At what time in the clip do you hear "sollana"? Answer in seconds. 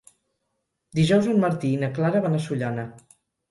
2.49-2.89